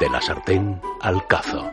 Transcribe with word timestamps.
De 0.00 0.08
la 0.10 0.20
sartén 0.20 0.80
al 1.00 1.26
cazo. 1.26 1.70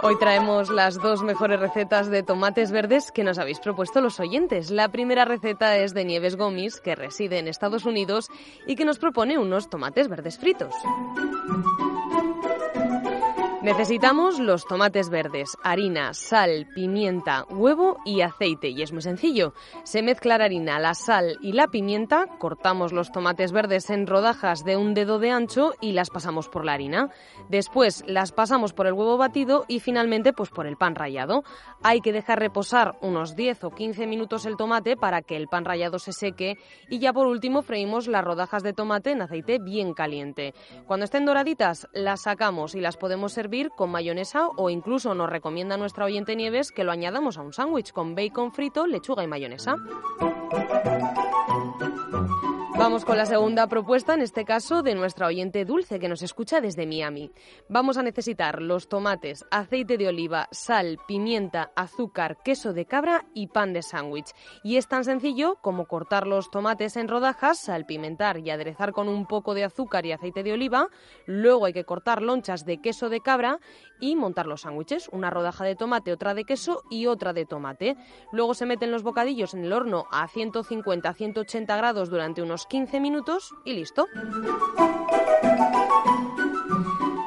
Hoy 0.00 0.16
traemos 0.18 0.70
las 0.70 0.94
dos 0.94 1.24
mejores 1.24 1.58
recetas 1.58 2.08
de 2.08 2.22
tomates 2.22 2.70
verdes 2.70 3.10
que 3.10 3.24
nos 3.24 3.38
habéis 3.38 3.58
propuesto 3.58 4.00
los 4.00 4.20
oyentes. 4.20 4.70
La 4.70 4.90
primera 4.90 5.24
receta 5.24 5.76
es 5.76 5.94
de 5.94 6.04
Nieves 6.04 6.36
Gomis, 6.36 6.80
que 6.80 6.94
reside 6.94 7.38
en 7.38 7.48
Estados 7.48 7.84
Unidos 7.84 8.28
y 8.66 8.76
que 8.76 8.84
nos 8.84 9.00
propone 9.00 9.38
unos 9.38 9.68
tomates 9.68 10.08
verdes 10.08 10.38
fritos. 10.38 10.72
Necesitamos 13.60 14.38
los 14.38 14.64
tomates 14.66 15.10
verdes, 15.10 15.58
harina, 15.64 16.14
sal, 16.14 16.68
pimienta, 16.76 17.44
huevo 17.50 17.98
y 18.04 18.20
aceite. 18.20 18.68
Y 18.68 18.82
es 18.82 18.92
muy 18.92 19.02
sencillo. 19.02 19.52
Se 19.82 20.00
mezcla 20.00 20.38
la 20.38 20.44
harina, 20.44 20.78
la 20.78 20.94
sal 20.94 21.36
y 21.42 21.50
la 21.50 21.66
pimienta, 21.66 22.28
cortamos 22.38 22.92
los 22.92 23.10
tomates 23.10 23.50
verdes 23.50 23.90
en 23.90 24.06
rodajas 24.06 24.64
de 24.64 24.76
un 24.76 24.94
dedo 24.94 25.18
de 25.18 25.32
ancho 25.32 25.74
y 25.80 25.90
las 25.90 26.08
pasamos 26.08 26.48
por 26.48 26.64
la 26.64 26.74
harina. 26.74 27.10
Después 27.48 28.04
las 28.06 28.30
pasamos 28.30 28.72
por 28.72 28.86
el 28.86 28.92
huevo 28.92 29.16
batido 29.16 29.64
y 29.66 29.80
finalmente 29.80 30.32
pues 30.32 30.50
por 30.50 30.68
el 30.68 30.76
pan 30.76 30.94
rallado. 30.94 31.42
Hay 31.82 32.00
que 32.00 32.12
dejar 32.12 32.38
reposar 32.38 32.96
unos 33.00 33.34
10 33.34 33.64
o 33.64 33.70
15 33.70 34.06
minutos 34.06 34.46
el 34.46 34.56
tomate 34.56 34.96
para 34.96 35.20
que 35.20 35.34
el 35.34 35.48
pan 35.48 35.64
rallado 35.64 35.98
se 35.98 36.12
seque 36.12 36.58
y 36.88 37.00
ya 37.00 37.12
por 37.12 37.26
último 37.26 37.62
freímos 37.62 38.06
las 38.06 38.24
rodajas 38.24 38.62
de 38.62 38.72
tomate 38.72 39.10
en 39.10 39.22
aceite 39.22 39.58
bien 39.58 39.94
caliente. 39.94 40.54
Cuando 40.86 41.02
estén 41.02 41.26
doraditas 41.26 41.88
las 41.92 42.22
sacamos 42.22 42.76
y 42.76 42.80
las 42.80 42.96
podemos 42.96 43.32
servir 43.32 43.48
con 43.66 43.90
mayonesa 43.90 44.48
o 44.56 44.70
incluso 44.70 45.14
nos 45.14 45.28
recomienda 45.28 45.76
nuestra 45.76 46.04
oyente 46.04 46.36
Nieves 46.36 46.70
que 46.70 46.84
lo 46.84 46.92
añadamos 46.92 47.38
a 47.38 47.42
un 47.42 47.52
sándwich 47.52 47.92
con 47.92 48.14
bacon 48.14 48.52
frito, 48.52 48.86
lechuga 48.86 49.24
y 49.24 49.26
mayonesa. 49.26 49.76
Vamos 52.88 53.04
con 53.04 53.18
la 53.18 53.26
segunda 53.26 53.66
propuesta, 53.66 54.14
en 54.14 54.22
este 54.22 54.46
caso 54.46 54.82
de 54.82 54.94
nuestra 54.94 55.26
oyente 55.26 55.66
Dulce, 55.66 55.98
que 55.98 56.08
nos 56.08 56.22
escucha 56.22 56.62
desde 56.62 56.86
Miami. 56.86 57.30
Vamos 57.68 57.98
a 57.98 58.02
necesitar 58.02 58.62
los 58.62 58.88
tomates, 58.88 59.44
aceite 59.50 59.98
de 59.98 60.08
oliva, 60.08 60.48
sal, 60.52 60.98
pimienta, 61.06 61.70
azúcar, 61.76 62.38
queso 62.42 62.72
de 62.72 62.86
cabra 62.86 63.26
y 63.34 63.48
pan 63.48 63.74
de 63.74 63.82
sándwich. 63.82 64.32
Y 64.64 64.78
es 64.78 64.88
tan 64.88 65.04
sencillo 65.04 65.58
como 65.60 65.84
cortar 65.84 66.26
los 66.26 66.50
tomates 66.50 66.96
en 66.96 67.08
rodajas, 67.08 67.58
salpimentar 67.58 68.38
y 68.38 68.48
aderezar 68.48 68.92
con 68.92 69.10
un 69.10 69.26
poco 69.26 69.52
de 69.52 69.64
azúcar 69.64 70.06
y 70.06 70.12
aceite 70.12 70.42
de 70.42 70.54
oliva. 70.54 70.88
Luego 71.26 71.66
hay 71.66 71.74
que 71.74 71.84
cortar 71.84 72.22
lonchas 72.22 72.64
de 72.64 72.80
queso 72.80 73.10
de 73.10 73.20
cabra 73.20 73.60
y 74.00 74.16
montar 74.16 74.46
los 74.46 74.62
sándwiches. 74.62 75.10
Una 75.12 75.28
rodaja 75.28 75.62
de 75.62 75.76
tomate, 75.76 76.10
otra 76.10 76.32
de 76.32 76.44
queso 76.44 76.82
y 76.90 77.04
otra 77.04 77.34
de 77.34 77.44
tomate. 77.44 77.98
Luego 78.32 78.54
se 78.54 78.64
meten 78.64 78.92
los 78.92 79.02
bocadillos 79.02 79.52
en 79.52 79.64
el 79.64 79.74
horno 79.74 80.06
a 80.10 80.26
150-180 80.26 81.76
grados 81.76 82.08
durante 82.08 82.40
unos 82.40 82.64
15 82.64 82.77
minutos 83.00 83.54
y 83.64 83.72
listo. 83.72 84.06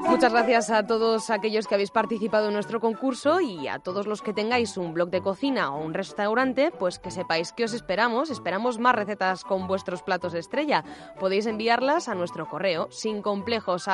Muchas 0.08 0.33
gracias 0.33 0.69
a 0.69 0.85
todos 0.85 1.30
aquellos 1.30 1.67
que 1.67 1.75
habéis 1.75 1.89
participado 1.89 2.47
en 2.47 2.53
nuestro 2.53 2.81
concurso 2.81 3.39
y 3.39 3.67
a 3.67 3.80
todos 3.80 4.08
los 4.08 4.21
que 4.21 4.33
tengáis 4.33 4.75
un 4.75 4.93
blog 4.93 5.09
de 5.09 5.21
cocina 5.21 5.73
o 5.73 5.83
un 5.83 5.93
restaurante, 5.93 6.71
pues 6.71 6.99
que 6.99 7.11
sepáis 7.11 7.53
que 7.53 7.63
os 7.63 7.73
esperamos. 7.73 8.30
Esperamos 8.30 8.77
más 8.77 8.93
recetas 8.93 9.43
con 9.43 9.67
vuestros 9.67 10.03
platos 10.03 10.33
estrella. 10.33 10.83
Podéis 11.19 11.45
enviarlas 11.45 12.09
a 12.09 12.15
nuestro 12.15 12.47
correo 12.47 12.89
sin 12.91 13.21
complejos 13.21 13.88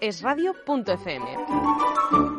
esradio.fm. 0.00 2.33